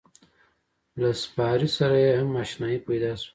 له 1.01 1.09
سپارې 1.23 1.69
سره 1.77 1.97
یې 2.05 2.11
هم 2.19 2.29
اشنایي 2.43 2.79
پیدا 2.87 3.11
شوه. 3.21 3.29